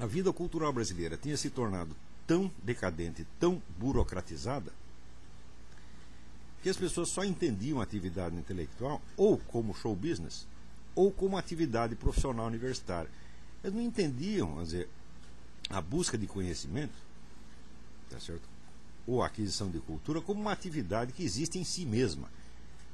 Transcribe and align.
a 0.00 0.06
vida 0.06 0.32
cultural 0.32 0.72
brasileira 0.72 1.16
tinha 1.16 1.36
se 1.36 1.50
tornado 1.50 1.94
tão 2.26 2.50
decadente, 2.62 3.26
tão 3.38 3.62
burocratizada, 3.78 4.72
que 6.62 6.68
as 6.68 6.76
pessoas 6.76 7.08
só 7.08 7.24
entendiam 7.24 7.80
a 7.80 7.84
atividade 7.84 8.36
intelectual 8.36 9.00
ou 9.16 9.38
como 9.38 9.74
show 9.74 9.94
business 9.94 10.46
ou 10.94 11.10
como 11.12 11.36
atividade 11.36 11.94
profissional 11.94 12.46
universitária. 12.46 13.10
Eles 13.62 13.74
não 13.74 13.82
entendiam, 13.82 14.48
vamos 14.48 14.70
dizer, 14.70 14.88
a 15.70 15.80
busca 15.80 16.18
de 16.18 16.26
conhecimento, 16.26 16.94
tá 18.10 18.18
certo? 18.18 18.48
ou 19.08 19.22
a 19.22 19.26
aquisição 19.26 19.70
de 19.70 19.80
cultura 19.80 20.20
como 20.20 20.38
uma 20.38 20.52
atividade 20.52 21.14
que 21.14 21.24
existe 21.24 21.58
em 21.58 21.64
si 21.64 21.86
mesma 21.86 22.28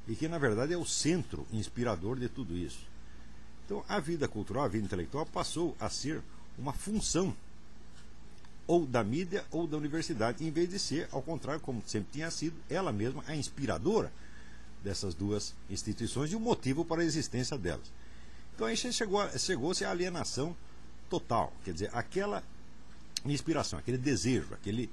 e 0.07 0.15
que, 0.15 0.29
na 0.29 0.37
verdade, 0.37 0.73
é 0.73 0.77
o 0.77 0.85
centro 0.85 1.45
inspirador 1.51 2.17
de 2.17 2.29
tudo 2.29 2.55
isso. 2.55 2.87
Então, 3.65 3.83
a 3.87 3.99
vida 3.99 4.27
cultural, 4.27 4.63
a 4.63 4.67
vida 4.69 4.85
intelectual 4.85 5.25
passou 5.25 5.75
a 5.77 5.89
ser 5.89 6.21
uma 6.57 6.73
função 6.73 7.35
ou 8.67 8.85
da 8.85 9.03
mídia 9.03 9.45
ou 9.51 9.67
da 9.67 9.77
universidade, 9.77 10.43
em 10.43 10.51
vez 10.51 10.69
de 10.69 10.79
ser, 10.79 11.07
ao 11.11 11.21
contrário, 11.21 11.61
como 11.61 11.83
sempre 11.85 12.13
tinha 12.13 12.31
sido, 12.31 12.55
ela 12.69 12.91
mesma 12.91 13.23
a 13.27 13.35
inspiradora 13.35 14.11
dessas 14.83 15.13
duas 15.13 15.53
instituições 15.69 16.31
e 16.31 16.35
o 16.35 16.39
motivo 16.39 16.83
para 16.83 17.01
a 17.01 17.05
existência 17.05 17.57
delas. 17.57 17.91
Então 18.55 18.67
aí 18.67 18.77
chegou-se 18.77 19.39
chegou 19.39 19.71
à 19.85 19.89
alienação 19.89 20.55
total, 21.09 21.53
quer 21.63 21.73
dizer, 21.73 21.89
aquela 21.93 22.43
inspiração, 23.25 23.77
aquele 23.77 23.97
desejo, 23.97 24.53
aquele 24.53 24.89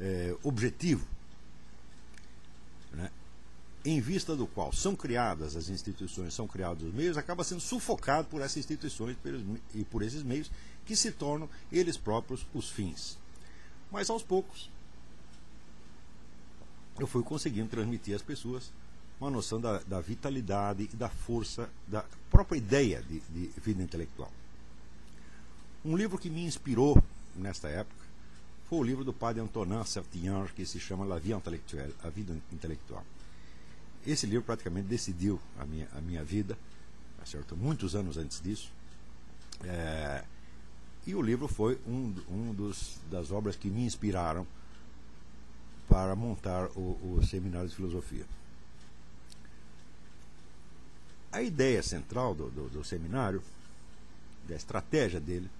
é, 0.00 0.34
objetivo, 0.42 1.06
né, 2.92 3.10
em 3.84 4.00
vista 4.00 4.34
do 4.34 4.46
qual 4.46 4.72
são 4.72 4.94
criadas 4.96 5.56
as 5.56 5.68
instituições, 5.68 6.34
são 6.34 6.46
criados 6.46 6.82
os 6.82 6.92
meios, 6.92 7.16
acaba 7.16 7.44
sendo 7.44 7.60
sufocado 7.60 8.28
por 8.28 8.40
essas 8.40 8.58
instituições 8.58 9.16
e 9.74 9.84
por 9.84 10.02
esses 10.02 10.22
meios 10.22 10.50
que 10.84 10.96
se 10.96 11.12
tornam 11.12 11.48
eles 11.70 11.96
próprios 11.96 12.46
os 12.52 12.70
fins. 12.70 13.18
Mas 13.90 14.10
aos 14.10 14.22
poucos 14.22 14.70
eu 16.98 17.06
fui 17.06 17.22
conseguindo 17.22 17.68
transmitir 17.68 18.14
às 18.14 18.22
pessoas 18.22 18.72
uma 19.20 19.30
noção 19.30 19.60
da, 19.60 19.78
da 19.80 20.00
vitalidade 20.00 20.88
e 20.92 20.96
da 20.96 21.08
força 21.08 21.68
da 21.86 22.04
própria 22.30 22.58
ideia 22.58 23.02
de, 23.02 23.20
de 23.20 23.60
vida 23.60 23.82
intelectual. 23.82 24.32
Um 25.84 25.96
livro 25.96 26.18
que 26.18 26.30
me 26.30 26.44
inspirou 26.44 27.02
nesta 27.34 27.68
época 27.68 28.08
foi 28.68 28.78
o 28.78 28.82
livro 28.82 29.04
do 29.04 29.12
padre 29.12 29.40
Antonin 29.40 29.82
Sertiange, 29.84 30.52
que 30.52 30.66
se 30.66 30.78
chama 30.78 31.04
La 31.04 31.18
Vie 31.18 31.32
Intellectuelle, 31.32 31.94
A 32.02 32.10
Vida 32.10 32.36
Intelectual. 32.52 33.04
Esse 34.08 34.24
livro 34.24 34.42
praticamente 34.42 34.88
decidiu 34.88 35.38
a 35.58 35.66
minha, 35.66 35.86
a 35.92 36.00
minha 36.00 36.24
vida, 36.24 36.56
certo? 37.26 37.54
muitos 37.54 37.94
anos 37.94 38.16
antes 38.16 38.40
disso. 38.40 38.72
É, 39.62 40.24
e 41.06 41.14
o 41.14 41.20
livro 41.20 41.46
foi 41.46 41.78
um, 41.86 42.14
um 42.26 42.54
dos, 42.54 42.98
das 43.10 43.30
obras 43.30 43.54
que 43.54 43.68
me 43.68 43.84
inspiraram 43.84 44.46
para 45.90 46.16
montar 46.16 46.68
o, 46.74 47.18
o 47.18 47.20
seminário 47.22 47.68
de 47.68 47.74
filosofia. 47.74 48.24
A 51.30 51.42
ideia 51.42 51.82
central 51.82 52.34
do, 52.34 52.48
do, 52.48 52.70
do 52.70 52.82
seminário, 52.82 53.42
da 54.48 54.56
estratégia 54.56 55.20
dele, 55.20 55.50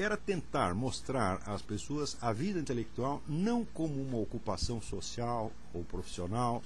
era 0.00 0.16
tentar 0.16 0.74
mostrar 0.74 1.42
às 1.46 1.62
pessoas 1.62 2.16
a 2.20 2.32
vida 2.32 2.58
intelectual 2.58 3.22
não 3.28 3.64
como 3.64 4.00
uma 4.00 4.18
ocupação 4.18 4.80
social 4.80 5.52
ou 5.74 5.84
profissional, 5.84 6.62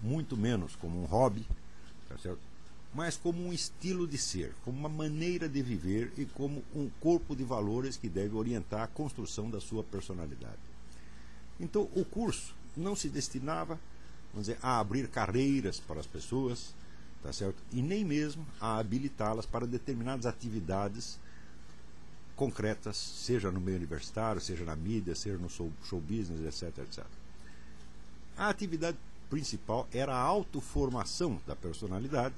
muito 0.00 0.36
menos 0.36 0.74
como 0.76 1.02
um 1.02 1.06
hobby, 1.06 1.46
tá 2.08 2.16
mas 2.94 3.16
como 3.16 3.44
um 3.44 3.52
estilo 3.52 4.06
de 4.06 4.16
ser, 4.16 4.54
como 4.64 4.78
uma 4.78 4.88
maneira 4.88 5.48
de 5.48 5.60
viver 5.60 6.12
e 6.16 6.24
como 6.24 6.62
um 6.74 6.88
corpo 7.00 7.34
de 7.34 7.42
valores 7.42 7.96
que 7.96 8.08
deve 8.08 8.36
orientar 8.36 8.82
a 8.82 8.86
construção 8.86 9.50
da 9.50 9.60
sua 9.60 9.82
personalidade. 9.82 10.58
Então, 11.58 11.88
o 11.94 12.04
curso 12.04 12.54
não 12.76 12.94
se 12.94 13.08
destinava, 13.08 13.78
vamos 14.32 14.46
dizer, 14.46 14.58
a 14.62 14.78
abrir 14.78 15.08
carreiras 15.08 15.80
para 15.80 15.98
as 15.98 16.06
pessoas, 16.06 16.72
tá 17.22 17.32
certo? 17.32 17.56
E 17.72 17.82
nem 17.82 18.04
mesmo 18.04 18.46
a 18.60 18.78
habilitá-las 18.78 19.46
para 19.46 19.66
determinadas 19.66 20.26
atividades 20.26 21.18
concretas, 22.36 22.96
seja 22.96 23.50
no 23.50 23.60
meio 23.60 23.76
universitário, 23.76 24.40
seja 24.40 24.64
na 24.64 24.74
mídia, 24.74 25.14
seja 25.14 25.38
no 25.38 25.48
show, 25.48 25.70
business, 26.00 26.62
etc, 26.62 26.78
etc. 26.78 27.04
A 28.36 28.48
atividade 28.48 28.98
principal 29.30 29.88
era 29.92 30.14
a 30.14 30.20
autoformação 30.20 31.40
da 31.46 31.54
personalidade, 31.54 32.34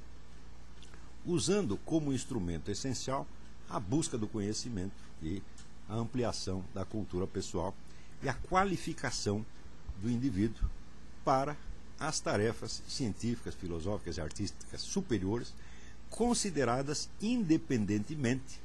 usando 1.24 1.76
como 1.78 2.12
instrumento 2.12 2.70
essencial 2.70 3.26
a 3.68 3.80
busca 3.80 4.16
do 4.16 4.28
conhecimento 4.28 4.94
e 5.22 5.42
a 5.88 5.94
ampliação 5.94 6.64
da 6.74 6.84
cultura 6.84 7.26
pessoal 7.26 7.74
e 8.22 8.28
a 8.28 8.34
qualificação 8.34 9.44
do 10.00 10.10
indivíduo 10.10 10.68
para 11.24 11.56
as 11.98 12.20
tarefas 12.20 12.82
científicas, 12.86 13.54
filosóficas 13.54 14.18
e 14.18 14.20
artísticas 14.20 14.82
superiores, 14.82 15.54
consideradas 16.10 17.08
independentemente 17.20 18.60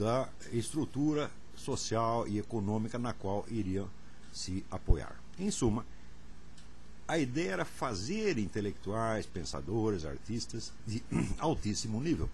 da 0.00 0.30
estrutura 0.50 1.30
social 1.54 2.26
e 2.26 2.38
econômica 2.38 2.98
na 2.98 3.12
qual 3.12 3.44
iriam 3.50 3.86
se 4.32 4.64
apoiar. 4.70 5.14
Em 5.38 5.50
suma, 5.50 5.84
a 7.06 7.18
ideia 7.18 7.52
era 7.52 7.64
fazer 7.66 8.38
intelectuais, 8.38 9.26
pensadores, 9.26 10.06
artistas 10.06 10.72
de 10.86 11.02
altíssimo 11.38 12.00
nível. 12.00 12.30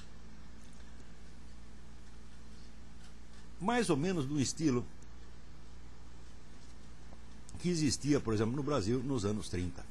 Mais 3.60 3.90
ou 3.90 3.96
menos 3.96 4.26
do 4.26 4.40
estilo 4.40 4.86
que 7.58 7.68
existia, 7.68 8.20
por 8.20 8.32
exemplo, 8.32 8.54
no 8.54 8.62
Brasil 8.62 9.02
nos 9.02 9.24
anos 9.24 9.48
30. 9.48 9.84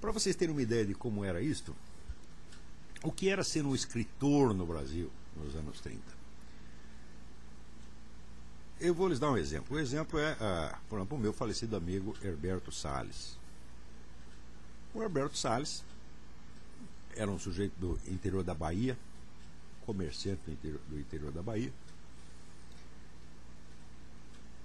Para 0.00 0.12
vocês 0.12 0.34
terem 0.34 0.54
uma 0.54 0.62
ideia 0.62 0.86
de 0.86 0.94
como 0.94 1.22
era 1.22 1.42
isto, 1.42 1.76
o 3.02 3.12
que 3.12 3.28
era 3.28 3.44
ser 3.44 3.66
um 3.66 3.74
escritor 3.74 4.54
no 4.54 4.64
Brasil 4.64 5.10
nos 5.40 5.54
anos 5.56 5.80
30? 5.80 6.00
Eu 8.80 8.94
vou 8.94 9.08
lhes 9.08 9.18
dar 9.18 9.30
um 9.30 9.36
exemplo. 9.36 9.76
O 9.76 9.80
exemplo 9.80 10.18
é, 10.18 10.32
uh, 10.32 10.76
por 10.88 10.96
exemplo, 10.96 11.18
o 11.18 11.20
meu 11.20 11.32
falecido 11.32 11.76
amigo 11.76 12.16
Herberto 12.22 12.72
Salles. 12.72 13.36
O 14.94 15.02
Herberto 15.02 15.36
Salles 15.36 15.84
era 17.14 17.30
um 17.30 17.38
sujeito 17.38 17.74
do 17.78 17.98
interior 18.10 18.42
da 18.42 18.54
Bahia, 18.54 18.96
comerciante 19.84 20.40
do 20.46 20.52
interior, 20.52 20.80
do 20.88 20.98
interior 20.98 21.32
da 21.32 21.42
Bahia, 21.42 21.72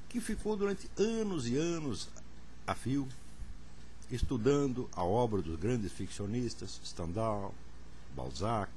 que 0.08 0.22
ficou 0.22 0.56
durante 0.56 0.90
anos 0.98 1.48
e 1.48 1.58
anos 1.58 2.08
a 2.66 2.74
fio 2.74 3.08
estudando 4.10 4.90
a 4.94 5.04
obra 5.04 5.42
dos 5.42 5.58
grandes 5.58 5.92
ficcionistas 5.92 6.80
Stendhal, 6.86 7.54
Balzac, 8.16 8.72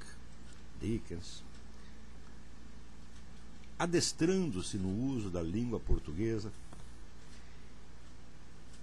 Dickens, 0.80 1.44
adestrando-se 3.78 4.76
no 4.76 4.88
uso 4.88 5.30
da 5.30 5.42
língua 5.42 5.78
portuguesa 5.78 6.50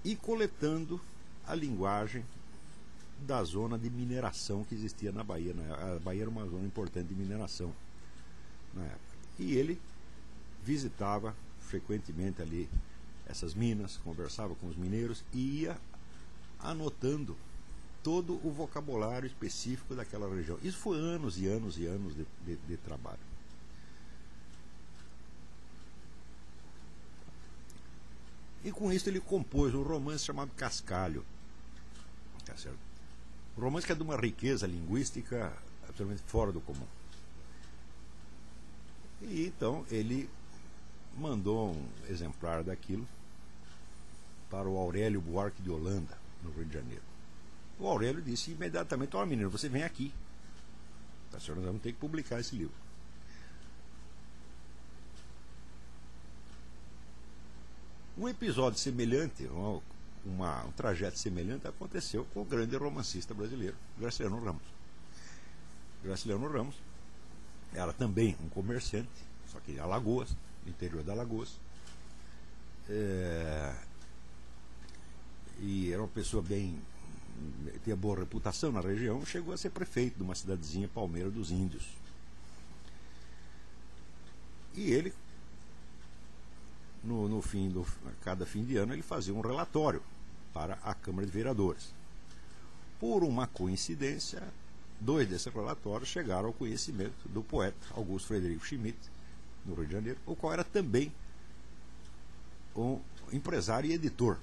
e 0.04 0.16
coletando 0.16 1.02
a 1.46 1.54
linguagem 1.54 2.24
da 3.26 3.44
zona 3.44 3.78
de 3.78 3.90
mineração 3.90 4.64
que 4.64 4.76
existia 4.76 5.12
na 5.12 5.24
Bahia. 5.24 5.54
A 5.96 6.00
Bahia 6.00 6.22
era 6.22 6.30
uma 6.30 6.46
zona 6.48 6.66
importante 6.66 7.08
de 7.08 7.16
mineração 7.16 7.74
na 8.74 8.84
época. 8.84 9.00
E 9.40 9.56
ele 9.56 9.80
visitava 10.64 11.36
frequentemente 11.60 12.42
ali 12.42 12.70
essas 13.28 13.54
minas, 13.54 13.98
conversava 13.98 14.56
com 14.56 14.68
os 14.68 14.76
mineiros 14.76 15.24
e 15.34 15.62
ia 15.62 15.78
anotando 16.60 17.36
todo 18.04 18.40
o 18.44 18.52
vocabulário 18.52 19.26
específico 19.26 19.96
daquela 19.96 20.30
região. 20.34 20.60
Isso 20.64 20.78
foi 20.78 20.98
anos 20.98 21.40
e 21.40 21.48
anos 21.48 21.78
e 21.78 21.88
anos 21.88 22.16
de, 22.16 22.26
de, 22.46 22.56
de 22.56 22.78
trabalho. 22.78 23.35
E 28.66 28.72
com 28.72 28.92
isso 28.92 29.08
ele 29.08 29.20
compôs 29.20 29.76
um 29.76 29.84
romance 29.84 30.26
chamado 30.26 30.50
Cascalho. 30.58 31.24
Tá 32.44 32.58
certo? 32.58 32.80
Um 33.56 33.62
romance 33.62 33.86
que 33.86 33.94
é 33.94 33.96
de 33.96 34.02
uma 34.02 34.18
riqueza 34.18 34.66
linguística 34.66 35.54
absolutamente 35.84 36.24
fora 36.28 36.52
do 36.52 36.60
comum. 36.60 36.88
E 39.22 39.46
então 39.46 39.86
ele 39.92 40.28
mandou 41.16 41.74
um 41.74 41.88
exemplar 42.10 42.64
daquilo 42.64 43.08
para 44.50 44.68
o 44.68 44.78
Aurélio 44.78 45.22
Buarque 45.22 45.62
de 45.62 45.70
Holanda, 45.70 46.18
no 46.44 46.52
Rio 46.52 46.66
de 46.66 46.74
Janeiro. 46.74 47.04
O 47.80 47.88
Aurélio 47.88 48.22
disse 48.22 48.52
imediatamente: 48.52 49.16
Ó, 49.16 49.22
oh, 49.22 49.26
menino, 49.28 49.50
você 49.50 49.70
vem 49.70 49.84
aqui. 49.84 50.12
Tá? 51.32 51.38
Nós 51.38 51.46
vamos 51.48 51.82
ter 51.84 51.92
que 51.92 52.00
publicar 52.00 52.40
esse 52.40 52.56
livro. 52.56 52.74
Um 58.18 58.30
episódio 58.30 58.80
semelhante, 58.80 59.46
uma, 60.26 60.64
um 60.64 60.72
trajeto 60.72 61.20
semelhante 61.20 61.68
aconteceu 61.68 62.26
com 62.34 62.42
o 62.42 62.46
grande 62.46 62.78
romancista 62.78 63.34
brasileiro, 63.34 63.76
Graciliano 64.00 64.44
Ramos. 64.44 64.64
Graciliano 66.02 66.48
Ramos 66.48 66.76
era 67.74 67.92
também 67.92 68.38
um 68.42 68.48
comerciante, 68.48 69.10
só 69.52 69.60
que 69.60 69.74
em 69.74 69.80
Alagoas, 69.80 70.34
interior 70.66 71.04
da 71.04 71.12
Alagoas. 71.12 71.60
É, 72.90 73.76
e 75.60 75.92
era 75.92 76.02
uma 76.02 76.08
pessoa 76.08 76.42
bem. 76.42 76.80
tinha 77.84 77.98
boa 77.98 78.20
reputação 78.20 78.72
na 78.72 78.80
região, 78.80 79.26
chegou 79.26 79.54
a 79.54 79.58
ser 79.58 79.72
prefeito 79.72 80.16
de 80.16 80.24
uma 80.24 80.36
cidadezinha 80.36 80.88
Palmeira 80.88 81.30
dos 81.30 81.52
Índios. 81.52 81.86
E 84.74 84.92
ele, 84.92 85.14
no, 87.06 87.28
no 87.30 87.42
fim 87.42 87.70
do, 87.70 87.86
cada 88.22 88.46
fim 88.46 88.64
de 88.64 88.78
ano, 88.78 88.94
ele 88.94 89.02
fazia 89.02 89.34
um 89.34 89.42
relatório 89.42 90.02
para 90.54 90.78
a 90.84 90.94
Câmara 90.94 91.26
de 91.26 91.32
Vereadores. 91.32 91.94
Por 93.00 93.24
uma 93.24 93.46
coincidência, 93.46 94.42
dois 95.00 95.28
desses 95.28 95.54
relatórios 95.54 96.10
chegaram 96.10 96.48
ao 96.48 96.54
conhecimento 96.54 97.28
do 97.30 97.44
poeta 97.44 97.78
Augusto 97.92 98.30
Frederico 98.30 98.66
Schmidt, 98.66 98.98
no 99.66 99.76
Rio 99.76 99.86
de 99.86 99.94
Janeiro, 99.94 100.20
o 100.26 100.36
qual 100.36 100.54
era 100.54 100.64
também 100.64 101.12
um 102.76 103.00
empresário 103.32 103.90
e 103.90 103.94
editor. 103.94 104.38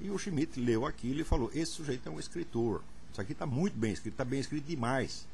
E 0.00 0.10
o 0.10 0.18
Schmidt 0.18 0.60
leu 0.60 0.86
aquilo 0.86 1.20
e 1.20 1.24
falou: 1.24 1.50
Esse 1.52 1.72
sujeito 1.72 2.08
é 2.08 2.12
um 2.12 2.20
escritor. 2.20 2.82
Isso 3.10 3.20
aqui 3.20 3.32
está 3.32 3.46
muito 3.46 3.76
bem 3.76 3.92
escrito, 3.92 4.14
está 4.14 4.24
bem 4.24 4.38
escrito 4.38 4.64
demais. 4.64 5.26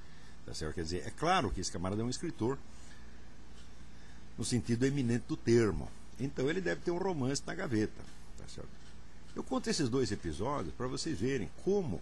Tá 0.46 0.54
certo? 0.54 0.74
Quer 0.74 0.82
dizer, 0.82 1.06
é 1.06 1.10
claro 1.10 1.50
que 1.50 1.60
esse 1.60 1.70
camarada 1.70 2.02
é 2.02 2.04
um 2.04 2.10
escritor, 2.10 2.58
no 4.38 4.44
sentido 4.44 4.84
eminente 4.86 5.24
do 5.28 5.36
termo. 5.36 5.90
Então 6.18 6.48
ele 6.48 6.60
deve 6.60 6.80
ter 6.80 6.90
um 6.90 6.98
romance 6.98 7.42
na 7.46 7.54
gaveta. 7.54 8.02
Tá 8.38 8.44
certo? 8.48 8.68
Eu 9.34 9.42
conto 9.42 9.68
esses 9.68 9.88
dois 9.88 10.12
episódios 10.12 10.74
para 10.74 10.86
vocês 10.86 11.18
verem 11.18 11.50
como 11.64 12.00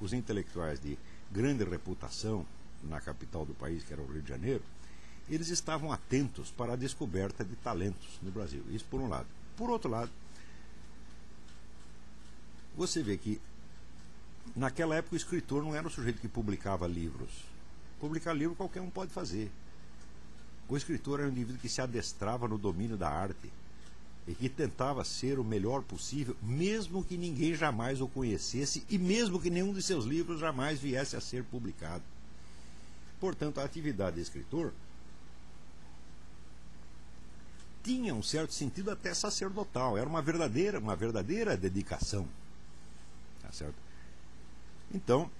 os 0.00 0.12
intelectuais 0.12 0.80
de 0.80 0.98
grande 1.30 1.64
reputação 1.64 2.46
na 2.82 3.00
capital 3.00 3.44
do 3.44 3.54
país, 3.54 3.84
que 3.84 3.92
era 3.92 4.02
o 4.02 4.06
Rio 4.06 4.22
de 4.22 4.28
Janeiro, 4.28 4.62
eles 5.28 5.48
estavam 5.48 5.90
atentos 5.90 6.50
para 6.50 6.74
a 6.74 6.76
descoberta 6.76 7.44
de 7.44 7.56
talentos 7.56 8.18
no 8.22 8.30
Brasil. 8.30 8.62
Isso 8.70 8.84
por 8.84 9.00
um 9.00 9.08
lado. 9.08 9.26
Por 9.56 9.70
outro 9.70 9.90
lado, 9.90 10.10
você 12.76 13.02
vê 13.02 13.16
que 13.16 13.40
naquela 14.54 14.94
época 14.94 15.14
o 15.14 15.16
escritor 15.16 15.62
não 15.62 15.74
era 15.74 15.86
o 15.86 15.90
sujeito 15.90 16.20
que 16.20 16.28
publicava 16.28 16.86
livros. 16.86 17.30
Publicar 17.98 18.34
livro 18.34 18.54
qualquer 18.54 18.80
um 18.80 18.90
pode 18.90 19.10
fazer. 19.10 19.50
O 20.68 20.76
escritor 20.76 21.20
era 21.20 21.28
um 21.28 21.32
indivíduo 21.32 21.60
que 21.60 21.68
se 21.68 21.80
adestrava 21.80 22.48
no 22.48 22.58
domínio 22.58 22.96
da 22.96 23.08
arte 23.08 23.52
e 24.26 24.34
que 24.34 24.48
tentava 24.48 25.04
ser 25.04 25.38
o 25.38 25.44
melhor 25.44 25.82
possível, 25.82 26.36
mesmo 26.42 27.04
que 27.04 27.16
ninguém 27.16 27.54
jamais 27.54 28.00
o 28.00 28.08
conhecesse 28.08 28.84
e 28.90 28.98
mesmo 28.98 29.40
que 29.40 29.48
nenhum 29.48 29.72
de 29.72 29.80
seus 29.80 30.04
livros 30.04 30.40
jamais 30.40 30.80
viesse 30.80 31.14
a 31.14 31.20
ser 31.20 31.44
publicado. 31.44 32.02
Portanto, 33.20 33.60
a 33.60 33.64
atividade 33.64 34.16
de 34.16 34.22
escritor 34.22 34.72
tinha 37.84 38.12
um 38.12 38.22
certo 38.22 38.52
sentido 38.52 38.90
até 38.90 39.14
sacerdotal, 39.14 39.96
era 39.96 40.08
uma 40.08 40.20
verdadeira, 40.20 40.80
uma 40.80 40.96
verdadeira 40.96 41.56
dedicação. 41.56 42.26
Tá 43.40 43.52
certo? 43.52 43.76
Então, 44.92 45.30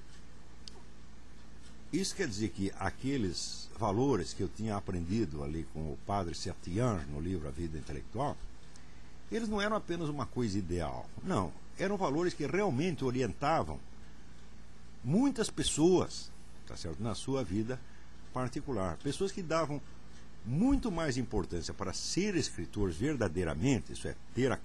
isso 1.93 2.15
quer 2.15 2.27
dizer 2.27 2.49
que 2.51 2.73
aqueles 2.79 3.69
valores 3.79 4.33
que 4.33 4.43
eu 4.43 4.49
tinha 4.49 4.77
aprendido 4.77 5.43
ali 5.45 5.67
com 5.73 5.81
o 5.81 5.99
padre 6.07 6.35
Sertian 6.35 7.05
no 7.11 7.21
livro 7.21 7.47
A 7.49 7.51
Vida 7.51 7.79
Intelectual, 7.79 8.37
eles 9.31 9.49
não 9.49 9.61
eram 9.61 9.77
apenas 9.77 10.09
uma 10.09 10.27
coisa 10.27 10.59
ideal. 10.59 11.09
Não, 11.23 11.53
eram 11.79 11.97
valores 11.97 12.35
que 12.35 12.47
realmente 12.47 13.05
orientavam 13.05 13.79
muitas 15.05 15.51
pessoas, 15.51 16.31
tá 16.67 16.77
certo, 16.77 17.03
na 17.03 17.15
sua 17.15 17.45
vida 17.45 17.79
particular, 18.33 18.97
pessoas 18.99 19.33
que 19.33 19.43
davam 19.43 19.81
muito 20.45 20.91
mais 20.91 21.17
importância 21.17 21.75
para 21.75 21.93
ser 21.93 22.37
escritores 22.37 22.97
verdadeiramente, 22.97 23.93
isso 23.93 24.07
é, 24.07 24.15
ter 24.35 24.53
a, 24.53 24.59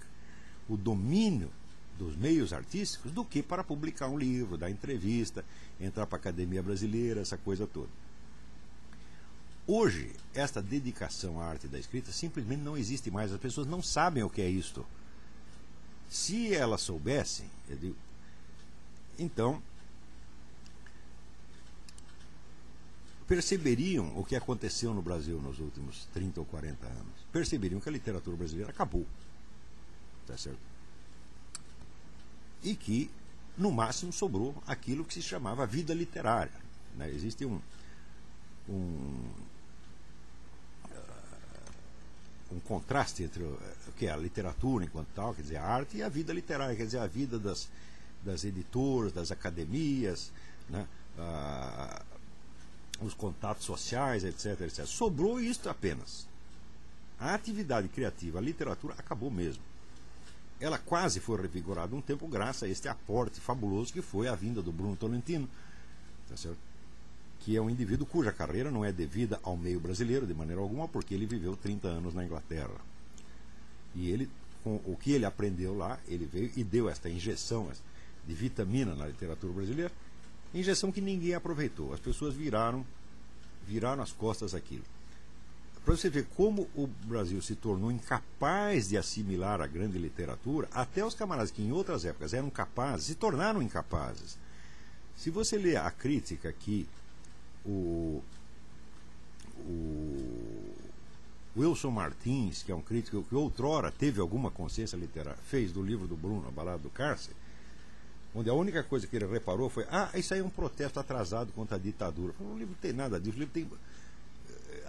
o 0.70 0.78
domínio 0.78 1.52
dos 2.02 2.16
meios 2.16 2.52
artísticos, 2.52 3.12
do 3.12 3.24
que 3.24 3.44
para 3.44 3.64
publicar 3.64 4.08
um 4.08 4.18
livro, 4.18 4.58
dar 4.58 4.72
entrevista, 4.72 5.46
entrar 5.80 6.08
para 6.08 6.18
a 6.18 6.20
academia 6.20 6.64
brasileira, 6.64 7.22
essa 7.22 7.38
coisa 7.38 7.68
toda. 7.68 7.90
Hoje, 9.68 10.12
esta 10.34 10.62
dedicação 10.62 11.40
à 11.40 11.46
arte 11.46 11.68
da 11.68 11.78
escrita 11.78 12.12
simplesmente 12.12 12.62
não 12.62 12.76
existe 12.76 13.12
mais. 13.12 13.32
As 13.32 13.40
pessoas 13.40 13.68
não 13.68 13.84
sabem 13.84 14.24
o 14.24 14.30
que 14.30 14.42
é 14.42 14.50
isto. 14.50 14.84
Se 16.10 16.54
elas 16.54 16.82
soubessem, 16.82 17.46
digo, 17.70 17.96
então 19.20 19.62
perceberiam 23.28 24.12
o 24.18 24.26
que 24.26 24.36
aconteceu 24.36 24.94
no 24.94 25.02
Brasil 25.02 25.40
nos 25.40 25.60
últimos 25.60 26.06
30 26.14 26.40
ou 26.40 26.46
40 26.48 26.88
anos. 26.88 27.14
Perceberiam 27.32 27.80
que 27.80 27.88
a 27.88 27.92
literatura 27.92 28.36
brasileira 28.36 28.72
acabou. 28.72 29.06
Tá 30.26 30.36
certo? 30.36 30.71
E 32.64 32.76
que, 32.76 33.10
no 33.58 33.72
máximo, 33.72 34.14
sobrou 34.14 34.56
aquilo 34.68 35.04
que 35.04 35.14
se 35.14 35.22
chamava 35.22 35.66
vida 35.66 35.94
literária. 35.94 36.52
Né? 36.96 37.10
Existe 37.10 37.46
um, 37.46 37.60
um, 38.70 39.30
um 42.52 42.60
contraste 42.62 43.24
entre 43.24 43.44
o 43.44 43.58
que 43.98 44.08
é 44.08 44.12
a 44.12 44.18
literatura 44.18 44.86
enquanto 44.86 45.08
tal, 45.16 45.34
quer 45.34 45.42
dizer, 45.42 45.58
a 45.58 45.66
arte 45.66 45.98
e 45.98 46.04
a 46.04 46.10
vida 46.10 46.34
literária, 46.34 46.76
quer 46.76 46.86
dizer, 46.86 47.00
a 47.00 47.08
vida 47.08 47.40
das, 47.40 47.70
das 48.24 48.44
editoras, 48.44 49.12
das 49.12 49.32
academias, 49.32 50.32
né? 50.70 50.88
Ah, 51.18 52.04
os 53.02 53.14
contatos 53.14 53.66
sociais, 53.66 54.24
etc, 54.24 54.62
etc. 54.62 54.86
Sobrou 54.86 55.40
isto 55.40 55.70
apenas. 55.70 56.28
A 57.20 57.34
atividade 57.34 57.88
criativa, 57.90 58.40
a 58.40 58.42
literatura, 58.42 58.96
acabou 58.98 59.30
mesmo. 59.30 59.64
Ela 60.62 60.78
quase 60.78 61.20
foi 61.20 61.42
revigorada 61.42 61.96
um 61.96 62.02
tempo 62.02 62.28
graças 62.28 62.64
a 62.64 62.68
este 62.72 62.88
aporte 62.88 63.42
fabuloso 63.42 63.92
que 63.92 64.02
foi 64.02 64.28
a 64.28 64.36
vinda 64.36 64.62
do 64.62 64.72
Bruno 64.72 64.96
Tolentino, 64.96 65.50
tá 66.30 66.36
que 67.40 67.58
é 67.58 67.62
um 67.62 67.72
indivíduo 67.72 68.06
cuja 68.06 68.32
carreira 68.32 68.70
não 68.70 68.86
é 68.86 68.92
devida 68.92 69.40
ao 69.42 69.58
meio 69.58 69.80
brasileiro 69.80 70.28
de 70.28 70.34
maneira 70.36 70.62
alguma, 70.62 70.88
porque 70.88 71.16
ele 71.16 71.26
viveu 71.26 71.58
30 71.58 71.88
anos 71.88 72.14
na 72.14 72.24
Inglaterra. 72.24 72.80
E 73.96 74.12
ele, 74.12 74.30
com 74.64 74.76
o 74.86 74.96
que 74.96 75.12
ele 75.12 75.26
aprendeu 75.26 75.76
lá, 75.76 76.00
ele 76.08 76.28
veio 76.28 76.52
e 76.56 76.64
deu 76.64 76.88
esta 76.88 77.10
injeção 77.10 77.68
de 78.28 78.34
vitamina 78.36 78.94
na 78.94 79.08
literatura 79.08 79.52
brasileira, 79.52 79.92
injeção 80.54 80.92
que 80.92 81.02
ninguém 81.02 81.34
aproveitou. 81.34 81.92
As 81.92 82.00
pessoas 82.00 82.36
viraram, 82.36 82.86
viraram 83.66 84.04
as 84.04 84.12
costas 84.12 84.54
aquilo. 84.54 84.86
Para 85.84 85.96
você 85.96 86.10
ver 86.10 86.28
como 86.36 86.70
o 86.76 86.86
Brasil 86.86 87.42
se 87.42 87.56
tornou 87.56 87.92
incapaz 87.92 88.90
de 88.90 88.98
assimilar 88.98 89.62
a 89.62 89.68
grande 89.68 89.98
literatura, 89.98 90.68
até 90.72 91.04
os 91.04 91.16
camaradas 91.16 91.50
que 91.50 91.62
em 91.62 91.72
outras 91.72 92.06
épocas 92.06 92.34
eram 92.34 92.50
capazes, 92.52 93.08
se 93.08 93.16
tornaram 93.16 93.62
incapazes. 93.62 94.38
Se 95.18 95.32
você 95.32 95.58
ler 95.58 95.78
a 95.78 95.90
crítica 95.90 96.54
que 96.54 96.88
o, 97.66 98.24
o 99.60 100.72
Wilson 101.58 101.92
Martins, 101.92 102.64
que 102.64 102.72
é 102.72 102.76
um 102.76 102.82
crítico 102.82 103.24
que 103.24 103.36
outrora 103.36 103.92
teve 103.92 104.22
alguma 104.22 104.52
consciência 104.52 104.96
literária, 104.96 105.40
fez 105.44 105.72
do 105.72 105.82
livro 105.82 106.08
do 106.08 106.16
Bruno, 106.16 106.48
A 106.48 106.52
Balada 106.52 106.80
do 106.80 106.90
Cárcere, 106.90 107.36
onde 108.34 108.50
a 108.50 108.54
única 108.54 108.84
coisa 108.84 109.08
que 109.08 109.16
ele 109.16 109.26
reparou 109.26 109.70
foi: 109.70 109.86
ah, 109.90 110.10
isso 110.14 110.34
aí 110.34 110.40
é 110.40 110.44
um 110.44 110.50
protesto 110.50 111.00
atrasado 111.00 111.52
contra 111.54 111.76
a 111.76 111.80
ditadura. 111.80 112.34
O 112.40 112.58
livro 112.58 112.74
não 112.74 112.82
tem 112.82 112.94
nada 112.94 113.20
disso, 113.20 113.36
o 113.36 113.40
livro 113.40 113.54
tem 113.54 113.68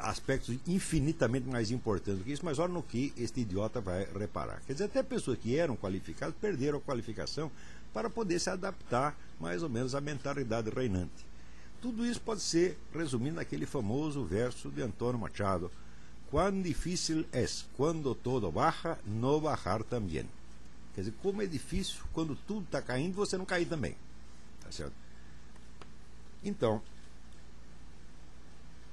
aspectos 0.03 0.57
infinitamente 0.67 1.49
mais 1.49 1.71
importantes 1.71 2.19
do 2.19 2.25
que 2.25 2.33
isso, 2.33 2.45
mas 2.45 2.59
olha 2.59 2.73
no 2.73 2.83
que 2.83 3.13
este 3.17 3.41
idiota 3.41 3.81
vai 3.81 4.07
reparar. 4.19 4.61
Quer 4.67 4.73
dizer, 4.73 4.85
até 4.85 5.03
pessoas 5.03 5.39
que 5.39 5.57
eram 5.57 5.77
qualificadas 5.77 6.35
perderam 6.41 6.79
a 6.79 6.81
qualificação 6.81 7.51
para 7.93 8.11
poder 8.11 8.39
se 8.39 8.51
adaptar 8.51 9.17
mais 9.39 9.63
ou 9.63 9.69
menos 9.69 9.95
à 9.95 10.01
mentalidade 10.01 10.71
reinante. 10.71 11.27
Tudo 11.81 12.07
isso 12.07 12.21
pode 12.21 12.41
ser 12.41 12.79
resumido 12.95 13.37
naquele 13.37 13.67
famoso 13.67 14.25
verso 14.25 14.71
de 14.71 14.83
Antônio 14.83 15.21
Machado: 15.21 15.71
Quão 16.31 16.63
difícil 16.63 17.25
é 17.33 17.45
quando 17.77 18.15
todo 18.15 18.51
baja, 18.51 18.99
no 19.05 19.41
bajar 19.41 19.83
também. 19.83 20.27
Quer 20.95 21.03
dizer, 21.03 21.15
como 21.23 21.43
é 21.43 21.47
difícil 21.47 22.03
quando 22.13 22.37
tudo 22.47 22.65
está 22.65 22.81
caindo 22.81 23.15
você 23.15 23.37
não 23.37 23.45
cair 23.45 23.67
também. 23.67 23.97
Tá 24.63 24.71
certo? 24.71 24.95
Então, 26.45 26.83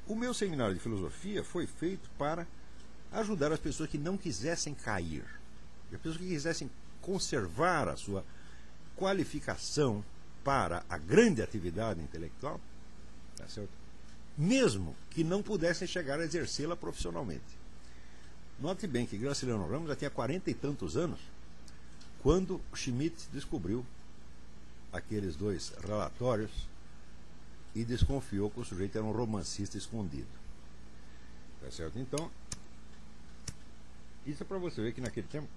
o 0.09 0.15
meu 0.15 0.33
seminário 0.33 0.73
de 0.73 0.81
filosofia 0.81 1.41
foi 1.43 1.65
feito 1.65 2.09
para 2.17 2.45
ajudar 3.13 3.53
as 3.53 3.59
pessoas 3.59 3.89
que 3.89 3.97
não 3.97 4.17
quisessem 4.17 4.73
cair, 4.73 5.23
as 5.93 5.97
pessoas 5.97 6.17
que 6.17 6.27
quisessem 6.27 6.69
conservar 7.01 7.87
a 7.87 7.95
sua 7.95 8.25
qualificação 8.97 10.03
para 10.43 10.83
a 10.89 10.97
grande 10.97 11.41
atividade 11.41 12.01
intelectual 12.01 12.59
Tá 13.39 13.47
certo? 13.47 13.71
Mesmo 14.37 14.95
que 15.09 15.23
não 15.23 15.41
pudessem 15.41 15.87
chegar 15.87 16.19
a 16.19 16.25
exercê-la 16.25 16.75
profissionalmente. 16.75 17.57
Note 18.59 18.85
bem 18.85 19.05
que 19.05 19.17
Graciliano 19.17 19.65
Ramos 19.65 19.87
já 19.87 19.95
tinha 19.95 20.09
quarenta 20.09 20.51
e 20.51 20.53
tantos 20.53 20.97
anos 20.97 21.19
quando 22.21 22.59
Schmidt 22.75 23.29
descobriu 23.31 23.85
aqueles 24.91 25.37
dois 25.37 25.73
relatórios 25.81 26.51
e 27.79 27.85
desconfiou 27.85 28.49
que 28.49 28.59
o 28.59 28.65
sujeito 28.65 28.97
era 28.97 29.05
um 29.05 29.11
romancista 29.11 29.77
escondido. 29.77 30.27
Tá 31.61 31.71
certo? 31.71 31.97
Então, 31.97 32.29
isso 34.25 34.43
é 34.43 34.45
para 34.45 34.57
você 34.57 34.81
ver 34.81 34.93
que 34.93 34.99
naquele 34.99 35.27
tempo 35.27 35.47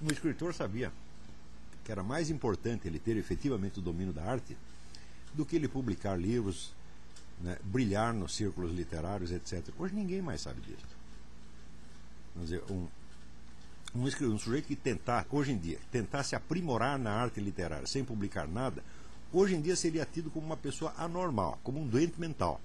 um 0.00 0.10
escritor 0.10 0.54
sabia 0.54 0.90
que 1.84 1.92
era 1.92 2.02
mais 2.02 2.30
importante 2.30 2.88
ele 2.88 2.98
ter 2.98 3.18
efetivamente 3.18 3.78
o 3.78 3.82
domínio 3.82 4.12
da 4.12 4.24
arte 4.24 4.56
do 5.34 5.44
que 5.44 5.56
ele 5.56 5.68
publicar 5.68 6.18
livros, 6.18 6.72
né, 7.40 7.58
brilhar 7.64 8.14
nos 8.14 8.34
círculos 8.34 8.72
literários, 8.72 9.30
etc. 9.30 9.62
Hoje 9.78 9.94
ninguém 9.94 10.22
mais 10.22 10.40
sabe 10.40 10.62
disso. 10.62 10.86
Vamos 12.34 12.48
dizer, 12.48 12.64
um, 12.72 12.88
um, 13.94 14.04
um 14.04 14.38
sujeito 14.38 14.66
que 14.66 14.76
tentar, 14.76 15.26
hoje 15.30 15.52
em 15.52 15.58
dia, 15.58 15.78
tentar 15.90 16.22
se 16.22 16.34
aprimorar 16.34 16.98
na 16.98 17.12
arte 17.12 17.40
literária 17.40 17.86
sem 17.86 18.04
publicar 18.04 18.48
nada, 18.48 18.82
hoje 19.32 19.54
em 19.54 19.60
dia 19.60 19.76
seria 19.76 20.04
tido 20.04 20.30
como 20.30 20.46
uma 20.46 20.56
pessoa 20.56 20.92
anormal, 20.98 21.58
como 21.62 21.80
um 21.80 21.86
doente 21.86 22.20
mental. 22.20 22.60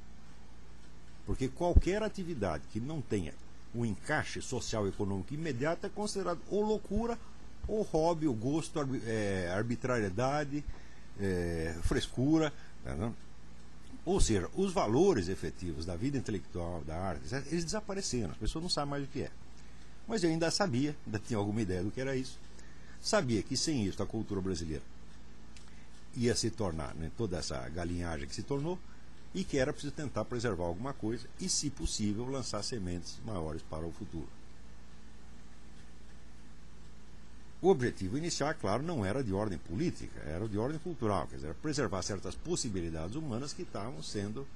Porque 1.25 1.47
qualquer 1.47 2.01
atividade 2.01 2.63
que 2.71 2.79
não 2.79 3.01
tenha 3.01 3.33
um 3.73 3.85
encaixe 3.85 4.41
social 4.41 4.87
e 4.87 4.89
econômico 4.89 5.33
imediato 5.33 5.85
é 5.85 5.89
considerado 5.89 6.39
ou 6.49 6.63
loucura, 6.63 7.17
ou 7.67 7.83
hobby, 7.83 8.27
ou 8.27 8.33
gosto, 8.33 8.79
é, 9.05 9.51
arbitrariedade, 9.53 10.63
é, 11.19 11.75
frescura. 11.83 12.51
Né? 12.83 13.13
Ou 14.03 14.19
seja, 14.19 14.49
os 14.55 14.73
valores 14.73 15.27
efetivos 15.27 15.85
da 15.85 15.95
vida 15.95 16.17
intelectual, 16.17 16.81
da 16.81 16.97
arte, 16.97 17.21
eles 17.51 17.63
desapareceram, 17.63 18.31
as 18.31 18.37
pessoas 18.37 18.63
não 18.63 18.69
sabem 18.69 18.89
mais 18.89 19.03
o 19.03 19.07
que 19.07 19.21
é. 19.21 19.31
Mas 20.09 20.23
eu 20.23 20.31
ainda 20.31 20.49
sabia, 20.49 20.95
ainda 21.05 21.19
tinha 21.19 21.37
alguma 21.37 21.61
ideia 21.61 21.83
do 21.83 21.91
que 21.91 22.01
era 22.01 22.15
isso. 22.15 22.39
Sabia 22.99 23.43
que 23.43 23.55
sem 23.55 23.85
isso 23.85 24.01
a 24.01 24.07
cultura 24.07 24.41
brasileira 24.41 24.81
ia 26.17 26.35
se 26.35 26.49
tornar 26.49 26.95
né, 26.95 27.11
toda 27.15 27.37
essa 27.37 27.69
galinhagem 27.69 28.27
que 28.27 28.33
se 28.33 28.41
tornou 28.41 28.79
e 29.35 29.43
que 29.43 29.59
era 29.59 29.71
preciso 29.71 29.93
tentar 29.93 30.25
preservar 30.25 30.65
alguma 30.65 30.93
coisa 30.93 31.27
e, 31.39 31.47
se 31.47 31.69
possível, 31.69 32.25
lançar 32.25 32.63
sementes 32.63 33.19
maiores 33.23 33.61
para 33.61 33.85
o 33.85 33.91
futuro. 33.91 34.27
O 37.61 37.69
objetivo 37.69 38.17
inicial, 38.17 38.55
claro, 38.55 38.81
não 38.81 39.05
era 39.05 39.23
de 39.23 39.31
ordem 39.31 39.59
política, 39.59 40.19
era 40.25 40.47
de 40.47 40.57
ordem 40.57 40.79
cultural, 40.79 41.27
quer 41.27 41.35
dizer, 41.35 41.53
preservar 41.55 42.01
certas 42.01 42.33
possibilidades 42.33 43.15
humanas 43.15 43.53
que 43.53 43.61
estavam 43.61 44.01
sendo 44.01 44.47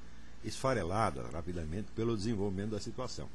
esfareladas 0.43 1.31
rapidamente 1.31 1.91
pelo 1.95 2.17
desenvolvimento 2.17 2.71
da 2.71 2.79
situação. 2.79 3.29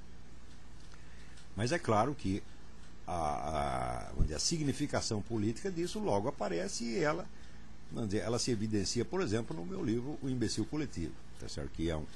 Mas 1.59 1.73
é 1.73 1.79
claro 1.79 2.15
que 2.15 2.41
a, 3.05 4.12
a, 4.12 4.35
a 4.37 4.38
significação 4.38 5.21
política 5.21 5.73
disso 5.73 5.99
logo 5.99 6.29
aparece 6.29 6.85
e 6.85 7.03
ela, 7.03 7.27
dizer, 7.91 8.19
ela 8.19 8.38
se 8.38 8.53
evidencia, 8.53 9.05
por 9.05 9.21
exemplo, 9.21 9.57
no 9.57 9.67
meu 9.67 9.85
livro 9.85 10.17
O 10.23 10.29
Imbecil 10.29 10.65
Coletivo, 10.67 11.12
tá 11.41 11.49
certo? 11.49 11.73
que 11.73 11.91
é 11.91 11.97
um, 11.97 12.07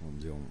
vamos 0.00 0.20
dizer, 0.20 0.30
um, 0.30 0.44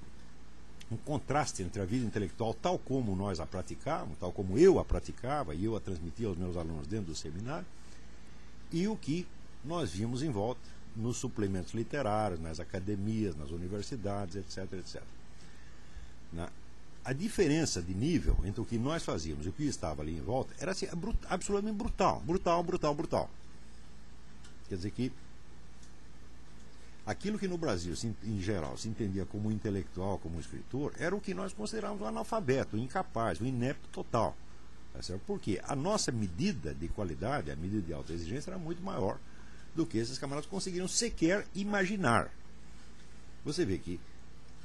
um 0.91 0.97
contraste 0.97 1.63
entre 1.63 1.81
a 1.81 1.85
vida 1.85 2.05
intelectual 2.05 2.53
tal 2.53 2.77
como 2.77 3.15
nós 3.15 3.39
a 3.39 3.45
praticávamos, 3.45 4.17
tal 4.17 4.33
como 4.33 4.57
eu 4.57 4.77
a 4.77 4.83
praticava 4.83 5.55
e 5.55 5.63
eu 5.63 5.77
a 5.77 5.79
transmitia 5.79 6.27
aos 6.27 6.37
meus 6.37 6.57
alunos 6.57 6.85
dentro 6.85 7.05
do 7.05 7.15
seminário, 7.15 7.65
e 8.73 8.89
o 8.89 8.97
que 8.97 9.25
nós 9.63 9.91
vimos 9.91 10.21
em 10.21 10.29
volta 10.29 10.59
nos 10.97 11.15
suplementos 11.15 11.73
literários, 11.73 12.41
nas 12.41 12.59
academias, 12.59 13.37
nas 13.37 13.51
universidades, 13.51 14.35
etc, 14.35 14.73
etc. 14.73 15.01
Na, 16.33 16.49
a 17.07 17.13
diferença 17.13 17.81
de 17.81 17.93
nível 17.93 18.37
entre 18.43 18.59
o 18.59 18.65
que 18.65 18.77
nós 18.77 19.01
fazíamos 19.01 19.45
e 19.45 19.49
o 19.49 19.53
que 19.53 19.63
estava 19.63 20.01
ali 20.01 20.11
em 20.11 20.19
volta 20.19 20.53
era 20.59 20.73
assim, 20.73 20.87
absolutamente 21.29 21.77
brutal, 21.77 22.19
brutal, 22.19 22.61
brutal, 22.61 22.93
brutal. 22.93 23.29
Quer 24.67 24.75
dizer 24.75 24.91
que 24.91 25.09
Aquilo 27.05 27.39
que 27.39 27.47
no 27.47 27.57
Brasil, 27.57 27.93
em 28.25 28.41
geral, 28.41 28.77
se 28.77 28.89
entendia 28.89 29.25
como 29.25 29.49
intelectual, 29.49 30.17
como 30.17 30.41
escritor, 30.41 30.91
era 30.99 31.15
o 31.15 31.21
que 31.21 31.33
nós 31.33 31.53
considerávamos 31.53 32.03
um 32.03 32.05
analfabeto, 32.05 32.75
um 32.75 32.79
incapaz, 32.79 33.39
um 33.39 33.45
inepto 33.45 33.87
total. 33.93 34.35
Tá 34.91 34.99
Porque 35.25 35.61
a 35.63 35.73
nossa 35.73 36.11
medida 36.11 36.73
de 36.73 36.89
qualidade, 36.89 37.49
a 37.49 37.55
medida 37.55 37.81
de 37.81 37.93
alta 37.93 38.11
exigência, 38.11 38.49
era 38.51 38.59
muito 38.59 38.83
maior 38.83 39.17
do 39.73 39.85
que 39.85 39.97
esses 39.97 40.17
camaradas 40.17 40.49
conseguiram 40.49 40.85
sequer 40.85 41.47
imaginar. 41.55 42.29
Você 43.45 43.63
vê 43.63 43.77
que 43.77 44.01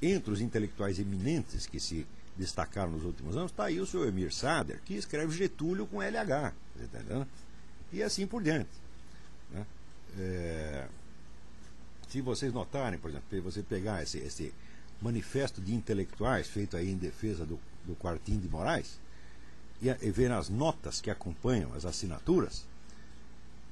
entre 0.02 0.32
os 0.32 0.40
intelectuais 0.40 0.98
eminentes 0.98 1.64
que 1.64 1.78
se 1.78 2.04
destacaram 2.36 2.92
nos 2.92 3.04
últimos 3.04 3.36
anos, 3.36 3.50
está 3.50 3.64
aí 3.64 3.80
o 3.80 3.86
seu 3.86 4.06
Emir 4.06 4.32
Sader, 4.32 4.80
que 4.84 4.94
escreve 4.94 5.36
Getúlio 5.36 5.86
com 5.86 6.00
LH. 6.00 6.52
Tá 6.90 7.26
e 7.92 8.02
assim 8.02 8.26
por 8.26 8.42
diante. 8.42 8.70
Né? 9.50 9.66
É 10.18 10.88
se 12.12 12.20
vocês 12.20 12.52
notarem, 12.52 12.98
por 12.98 13.08
exemplo, 13.08 13.42
você 13.42 13.62
pegar 13.62 14.02
esse, 14.02 14.18
esse 14.18 14.52
manifesto 15.00 15.62
de 15.62 15.74
intelectuais 15.74 16.46
feito 16.46 16.76
aí 16.76 16.90
em 16.90 16.96
defesa 16.96 17.46
do, 17.46 17.58
do 17.86 17.94
Quartim 17.94 18.38
de 18.38 18.50
Moraes 18.50 19.00
e, 19.80 19.88
e 19.88 20.10
ver 20.10 20.30
as 20.30 20.50
notas 20.50 21.00
que 21.00 21.10
acompanham 21.10 21.72
as 21.72 21.86
assinaturas, 21.86 22.66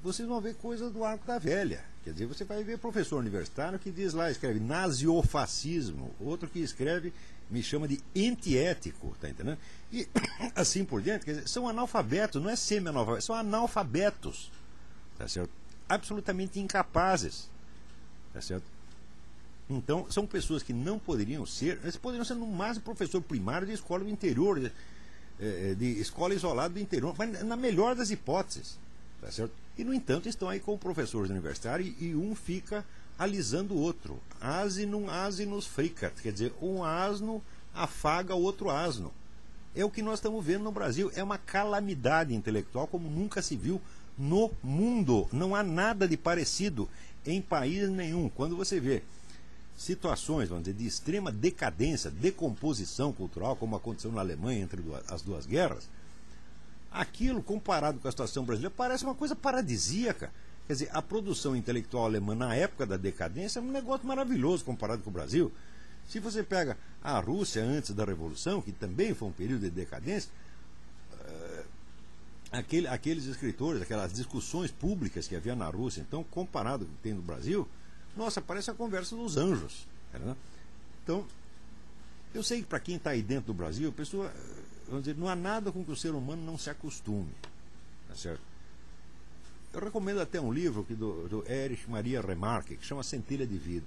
vocês 0.03 0.27
vão 0.27 0.41
ver 0.41 0.55
coisas 0.57 0.93
do 0.93 1.05
arco 1.05 1.27
da 1.27 1.39
velha. 1.39 1.85
Quer 2.05 2.13
dizer, 2.13 2.27
você 2.27 2.45
vai 2.45 2.65
ver 2.65 2.79
professor 2.79 3.19
universitário 3.19 3.79
que 3.79 3.91
diz 3.91 4.15
lá, 4.15 4.31
escreve 4.31 4.59
naziofascismo, 4.59 6.15
outro 6.19 6.49
que 6.49 6.61
escreve, 6.61 7.13
me 7.51 7.63
chama 7.63 7.87
de 7.87 8.01
antiético, 8.17 9.15
tá 9.21 9.29
entendendo? 9.29 9.59
E 9.93 10.09
assim 10.57 10.85
por 10.85 11.03
diante, 11.03 11.25
quer 11.25 11.33
dizer, 11.33 11.49
são 11.49 11.69
analfabetos, 11.69 12.43
não 12.43 12.49
é 12.49 12.57
semi-analfabetos, 12.57 13.27
são 13.27 13.35
analfabetos, 13.35 14.51
tá 15.19 15.29
certo? 15.29 15.51
Absolutamente 15.89 16.59
incapazes 16.59 17.51
Tá 18.33 18.41
certo? 18.41 18.65
Então, 19.69 20.07
são 20.11 20.27
pessoas 20.27 20.63
que 20.63 20.73
não 20.73 20.99
poderiam 20.99 21.47
ser, 21.47 21.79
eles 21.83 21.97
poderiam 21.97 22.25
ser 22.25 22.35
no 22.35 22.47
máximo 22.47 22.85
professor 22.85 23.21
primário 23.21 23.67
de 23.67 23.73
escola 23.73 24.03
do 24.03 24.11
interior, 24.11 24.59
de, 24.59 24.73
eh, 25.39 25.75
de 25.79 26.01
escola 26.01 26.35
isolada 26.35 26.75
do 26.75 26.81
interior, 26.81 27.15
mas 27.17 27.45
na 27.45 27.57
melhor 27.57 27.95
das 27.95 28.11
hipóteses. 28.11 28.79
Tá 29.21 29.31
certo? 29.31 29.53
E, 29.81 29.85
no 29.85 29.95
entanto, 29.95 30.29
estão 30.29 30.47
aí 30.47 30.61
com 30.61 30.77
professores 30.77 31.31
universitários 31.31 31.95
e 31.99 32.15
um 32.15 32.35
fica 32.35 32.85
alisando 33.19 33.73
o 33.73 33.81
outro. 33.81 34.21
Asinum 34.39 35.09
asinus 35.09 35.67
fricat, 35.67 36.21
quer 36.21 36.35
dizer, 36.35 36.53
um 36.61 36.85
asno 36.85 37.43
afaga 37.73 38.35
o 38.35 38.43
outro 38.43 38.69
asno. 38.69 39.11
É 39.75 39.83
o 39.83 39.89
que 39.89 40.03
nós 40.03 40.19
estamos 40.19 40.45
vendo 40.45 40.65
no 40.65 40.71
Brasil. 40.71 41.11
É 41.15 41.23
uma 41.23 41.39
calamidade 41.39 42.35
intelectual 42.35 42.87
como 42.87 43.09
nunca 43.09 43.41
se 43.41 43.57
viu 43.57 43.81
no 44.19 44.51
mundo. 44.63 45.27
Não 45.33 45.55
há 45.55 45.63
nada 45.63 46.07
de 46.07 46.19
parecido 46.19 46.87
em 47.25 47.41
país 47.41 47.89
nenhum. 47.89 48.29
Quando 48.29 48.55
você 48.55 48.79
vê 48.79 49.03
situações, 49.79 50.51
vamos 50.51 50.65
dizer, 50.65 50.77
de 50.77 50.87
extrema 50.87 51.33
decadência, 51.33 52.11
decomposição 52.11 53.15
cultural, 53.15 53.57
como 53.57 53.77
aconteceu 53.77 54.13
na 54.13 54.21
Alemanha 54.21 54.61
entre 54.61 54.85
as 55.09 55.23
duas 55.23 55.47
guerras, 55.47 55.89
aquilo, 56.91 57.43
comparado 57.43 57.99
com 57.99 58.09
a 58.09 58.11
situação 58.11 58.45
brasileira, 58.45 58.75
parece 58.77 59.05
uma 59.05 59.15
coisa 59.15 59.37
paradisíaca. 59.37 60.33
Quer 60.67 60.73
dizer, 60.73 60.91
a 60.93 61.03
produção 61.03 61.57
intelectual 61.57 62.05
alemã 62.05 62.35
na 62.35 62.55
época 62.55 62.87
da 62.87 62.97
decadência 62.97 63.59
é 63.59 63.63
um 63.63 63.71
negócio 63.71 64.07
maravilhoso 64.07 64.65
comparado 64.65 65.03
com 65.03 65.11
o 65.11 65.13
Brasil. 65.13 65.53
Se 66.09 66.19
você 66.19 66.43
pega 66.43 66.77
a 67.03 67.19
Rússia 67.19 67.63
antes 67.63 67.93
da 67.93 68.05
Revolução, 68.05 68.61
que 68.61 68.73
também 68.73 69.15
foi 69.15 69.29
um 69.29 69.33
período 69.33 69.63
de 69.63 69.71
decadência, 69.71 70.31
aquele, 72.51 72.87
aqueles 72.89 73.27
escritores, 73.27 73.81
aquelas 73.81 74.13
discussões 74.13 74.71
públicas 74.71 75.29
que 75.29 75.37
havia 75.37 75.55
na 75.55 75.69
Rússia, 75.69 76.01
então, 76.01 76.25
comparado 76.25 76.85
com 76.85 76.93
o 76.93 76.95
que 76.97 77.03
tem 77.03 77.15
no 77.15 77.23
Brasil, 77.23 77.69
nossa, 78.17 78.41
parece 78.41 78.71
a 78.71 78.75
conversa 78.75 79.15
dos 79.15 79.37
anjos. 79.37 79.87
Né? 80.13 80.37
Então, 81.05 81.25
eu 82.35 82.43
sei 82.43 82.61
que 82.61 82.67
para 82.67 82.81
quem 82.81 82.97
está 82.97 83.11
aí 83.11 83.23
dentro 83.23 83.47
do 83.47 83.55
Brasil, 83.55 83.89
a 83.89 83.93
pessoa, 83.93 84.33
vamos 84.91 85.05
dizer, 85.05 85.19
não 85.19 85.29
há 85.29 85.37
nada 85.37 85.73
com 85.73 85.85
que 85.85 85.91
o 85.91 85.97
ser 85.97 86.11
humano 86.11 86.43
não 86.45 86.59
se 86.59 86.69
acostume. 86.69 87.31
Tá 88.09 88.15
certo? 88.15 88.43
Eu 89.73 89.81
recomendo 89.81 90.21
até 90.21 90.41
um 90.41 90.53
livro 90.53 90.85
que 90.85 90.95
do, 90.95 91.29
do 91.29 91.51
Erich 91.51 91.89
Maria 91.89 92.21
Remarque, 92.21 92.77
que 92.77 92.85
chama 92.85 93.03
Centelha 93.03 93.47
de 93.47 93.57
Vida, 93.57 93.87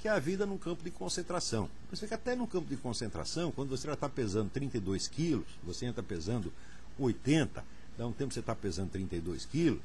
que 0.00 0.08
é 0.08 0.10
a 0.10 0.18
vida 0.18 0.46
num 0.46 0.58
campo 0.58 0.82
de 0.82 0.90
concentração. 0.90 1.68
Você 1.90 2.08
que 2.08 2.14
até 2.14 2.34
no 2.34 2.46
campo 2.46 2.68
de 2.68 2.76
concentração, 2.76 3.52
quando 3.52 3.70
você 3.70 3.86
já 3.86 3.94
está 3.94 4.08
pesando 4.08 4.50
32 4.50 5.06
quilos, 5.06 5.46
você 5.62 5.86
entra 5.86 6.02
pesando 6.02 6.52
80, 6.98 7.62
Dá 7.98 8.06
um 8.06 8.12
tempo 8.12 8.32
você 8.32 8.38
está 8.38 8.54
pesando 8.54 8.90
32 8.90 9.44
quilos, 9.44 9.82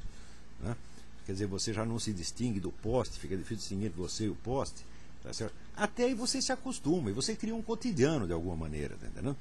né? 0.61 0.77
quer 1.25 1.31
dizer, 1.31 1.47
você 1.47 1.73
já 1.73 1.83
não 1.83 1.97
se 1.97 2.13
distingue 2.13 2.59
do 2.59 2.71
poste, 2.71 3.17
fica 3.17 3.35
difícil 3.35 3.57
distinguir 3.57 3.89
você 3.89 4.25
e 4.25 4.29
o 4.29 4.35
poste. 4.35 4.85
Tá 5.23 5.33
certo? 5.33 5.55
Até 5.75 6.03
aí 6.03 6.13
você 6.13 6.41
se 6.41 6.51
acostuma 6.51 7.09
e 7.09 7.13
você 7.13 7.35
cria 7.35 7.55
um 7.55 7.61
cotidiano 7.61 8.27
de 8.27 8.33
alguma 8.33 8.55
maneira, 8.55 8.95
tá? 8.97 9.35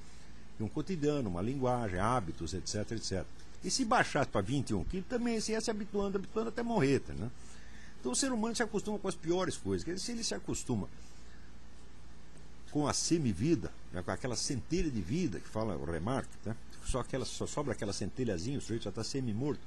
Um 0.60 0.68
cotidiano, 0.68 1.28
uma 1.28 1.42
linguagem, 1.42 1.98
hábitos, 1.98 2.54
etc, 2.54 2.92
etc. 2.92 3.24
E 3.64 3.70
se 3.70 3.84
baixasse 3.84 4.28
para 4.28 4.40
21 4.40 4.84
quilos, 4.84 5.06
também 5.08 5.40
você 5.40 5.52
ia 5.52 5.60
se 5.60 5.70
habituando, 5.70 6.18
habituando 6.18 6.48
até 6.48 6.62
morrer, 6.62 7.00
tá, 7.00 7.12
né? 7.14 7.30
Então 8.00 8.12
o 8.12 8.16
ser 8.16 8.32
humano 8.32 8.54
se 8.54 8.62
acostuma 8.62 8.98
com 8.98 9.08
as 9.08 9.14
piores 9.14 9.56
coisas. 9.56 9.84
Dizer, 9.84 9.98
se 9.98 10.12
ele 10.12 10.24
se 10.24 10.34
acostuma 10.34 10.88
com 12.70 12.88
a 12.88 12.92
semivida, 12.92 13.70
né, 13.92 14.02
com 14.02 14.10
aquela 14.10 14.34
centelha 14.34 14.90
de 14.90 15.00
vida 15.00 15.38
que 15.38 15.48
fala 15.48 15.76
o 15.76 15.84
Remarque, 15.84 16.30
né? 16.44 16.56
só, 16.84 17.00
aquela, 17.00 17.24
só 17.24 17.46
sobra 17.46 17.72
aquela 17.72 17.92
centelhazinha, 17.92 18.58
o 18.58 18.60
sujeito 18.60 18.84
já 18.84 18.90
está 18.90 19.04
semi-morto. 19.04 19.60